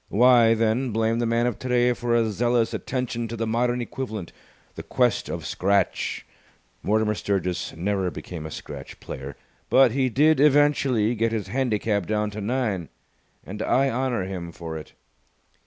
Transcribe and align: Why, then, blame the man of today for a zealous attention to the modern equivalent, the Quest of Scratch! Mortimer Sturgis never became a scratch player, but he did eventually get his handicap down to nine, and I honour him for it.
Why, 0.09 0.55
then, 0.55 0.89
blame 0.91 1.19
the 1.19 1.27
man 1.27 1.45
of 1.45 1.59
today 1.59 1.93
for 1.93 2.15
a 2.15 2.31
zealous 2.31 2.73
attention 2.73 3.27
to 3.27 3.35
the 3.37 3.45
modern 3.45 3.81
equivalent, 3.81 4.33
the 4.73 4.81
Quest 4.81 5.29
of 5.29 5.45
Scratch! 5.45 6.25
Mortimer 6.81 7.13
Sturgis 7.13 7.75
never 7.75 8.09
became 8.09 8.47
a 8.47 8.49
scratch 8.49 8.99
player, 8.99 9.35
but 9.69 9.91
he 9.91 10.09
did 10.09 10.39
eventually 10.39 11.13
get 11.13 11.31
his 11.31 11.49
handicap 11.49 12.07
down 12.07 12.31
to 12.31 12.41
nine, 12.41 12.89
and 13.45 13.61
I 13.61 13.91
honour 13.91 14.23
him 14.23 14.51
for 14.51 14.75
it. 14.75 14.93